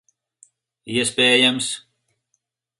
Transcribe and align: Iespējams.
Iespējams. 0.95 1.71